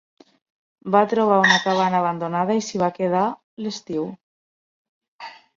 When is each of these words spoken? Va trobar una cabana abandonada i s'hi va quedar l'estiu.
Va 0.95 1.01
trobar 1.11 1.35
una 1.41 1.59
cabana 1.67 1.99
abandonada 2.01 2.57
i 2.61 2.65
s'hi 2.69 2.83
va 2.85 2.91
quedar 2.97 3.29
l'estiu. 3.67 4.11